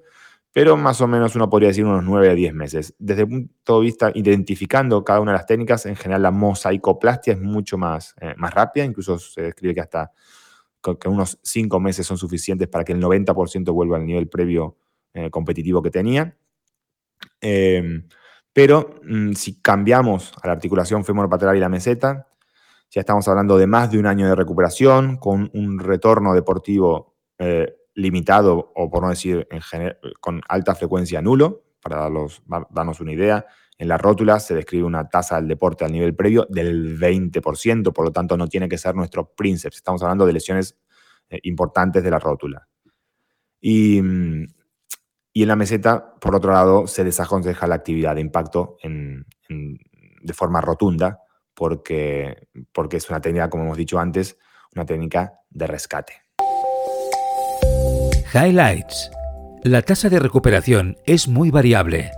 pero 0.52 0.76
más 0.76 1.00
o 1.00 1.08
menos 1.08 1.34
uno 1.34 1.50
podría 1.50 1.68
decir 1.68 1.84
unos 1.84 2.04
9 2.04 2.30
a 2.30 2.34
10 2.34 2.54
meses. 2.54 2.94
Desde 2.98 3.22
el 3.22 3.28
punto 3.28 3.80
de 3.80 3.84
vista 3.84 4.12
identificando 4.14 5.02
cada 5.04 5.20
una 5.20 5.32
de 5.32 5.38
las 5.38 5.46
técnicas, 5.46 5.84
en 5.86 5.96
general 5.96 6.22
la 6.22 6.30
mosaicoplastia 6.30 7.32
es 7.32 7.40
mucho 7.40 7.76
más, 7.76 8.14
eh, 8.20 8.34
más 8.36 8.54
rápida, 8.54 8.84
incluso 8.84 9.18
se 9.18 9.42
describe 9.42 9.74
que 9.74 9.80
hasta 9.80 10.12
que 10.98 11.08
unos 11.08 11.38
5 11.42 11.80
meses 11.80 12.06
son 12.06 12.18
suficientes 12.18 12.68
para 12.68 12.84
que 12.84 12.92
el 12.92 13.00
90% 13.00 13.72
vuelva 13.72 13.96
al 13.96 14.06
nivel 14.06 14.28
previo 14.28 14.76
eh, 15.14 15.30
competitivo 15.30 15.82
que 15.82 15.90
tenía. 15.90 16.36
Em, 17.40 18.06
pero 18.52 19.00
mm, 19.02 19.32
si 19.32 19.60
cambiamos 19.60 20.32
a 20.42 20.46
la 20.46 20.52
articulación 20.52 21.04
femoropatelar 21.04 21.56
y 21.56 21.60
la 21.60 21.68
meseta, 21.68 22.28
ya 22.90 23.00
estamos 23.00 23.26
hablando 23.28 23.56
de 23.56 23.66
más 23.66 23.90
de 23.90 23.98
un 23.98 24.06
año 24.06 24.28
de 24.28 24.34
recuperación, 24.34 25.16
con 25.16 25.50
un 25.54 25.78
retorno 25.78 26.34
deportivo 26.34 27.16
eh, 27.38 27.74
limitado, 27.94 28.72
o 28.74 28.90
por 28.90 29.02
no 29.02 29.10
decir 29.10 29.48
con 30.20 30.42
alta 30.48 30.74
frecuencia 30.74 31.22
nulo, 31.22 31.64
para 31.80 32.08
darnos 32.70 33.00
una 33.00 33.12
idea. 33.12 33.46
En 33.76 33.88
la 33.88 33.98
rótula 33.98 34.38
se 34.38 34.54
describe 34.54 34.84
una 34.84 35.08
tasa 35.08 35.36
del 35.36 35.48
deporte 35.48 35.84
al 35.84 35.92
nivel 35.92 36.14
previo 36.14 36.46
del 36.48 36.98
20%, 36.98 37.92
por 37.92 38.04
lo 38.04 38.12
tanto 38.12 38.36
no 38.36 38.46
tiene 38.48 38.68
que 38.68 38.78
ser 38.78 38.94
nuestro 38.94 39.34
princeps. 39.34 39.76
Estamos 39.76 40.02
hablando 40.02 40.26
de 40.26 40.32
lesiones 40.32 40.76
eh, 41.28 41.40
importantes 41.42 42.02
de 42.02 42.10
la 42.10 42.18
rótula. 42.18 42.68
Y, 43.60 43.98
y, 45.32 45.42
en 45.42 45.48
la 45.48 45.56
meseta, 45.56 46.14
por 46.20 46.34
otro 46.34 46.52
lado, 46.52 46.86
se 46.86 47.02
desaconseja 47.02 47.66
la 47.66 47.76
actividad 47.76 48.14
de 48.14 48.20
impacto 48.20 48.76
de 48.82 50.34
forma 50.34 50.60
rotunda, 50.60 51.20
porque, 51.54 52.48
porque 52.72 52.98
es 52.98 53.08
una 53.08 53.20
técnica, 53.20 53.48
como 53.48 53.64
hemos 53.64 53.76
dicho 53.76 53.98
antes, 53.98 54.36
una 54.74 54.84
técnica 54.84 55.32
de 55.50 55.66
rescate. 55.66 56.12
Highlights. 58.34 59.10
La 59.62 59.80
tasa 59.82 60.10
de 60.10 60.18
recuperación 60.18 60.96
es 61.06 61.26
muy 61.26 61.50
variable. 61.50 62.10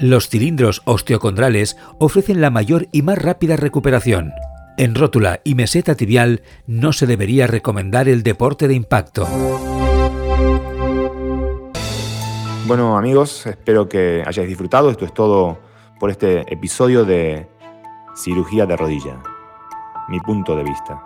Los 0.00 0.28
cilindros 0.28 0.82
osteocondrales 0.84 1.76
ofrecen 1.98 2.40
la 2.40 2.50
mayor 2.50 2.88
y 2.90 3.02
más 3.02 3.18
rápida 3.18 3.56
recuperación. 3.56 4.32
En 4.76 4.94
rótula 4.94 5.40
y 5.44 5.54
meseta 5.54 5.94
tibial 5.94 6.42
no 6.66 6.92
se 6.92 7.06
debería 7.06 7.46
recomendar 7.46 8.08
el 8.08 8.24
deporte 8.24 8.66
de 8.66 8.74
impacto. 8.74 9.28
Bueno 12.66 12.96
amigos, 12.96 13.46
espero 13.46 13.88
que 13.88 14.24
hayáis 14.26 14.48
disfrutado. 14.48 14.90
Esto 14.90 15.04
es 15.04 15.14
todo 15.14 15.58
por 16.00 16.10
este 16.10 16.40
episodio 16.52 17.04
de 17.04 17.46
cirugía 18.16 18.66
de 18.66 18.76
rodilla. 18.76 19.22
Mi 20.08 20.18
punto 20.18 20.56
de 20.56 20.64
vista. 20.64 21.02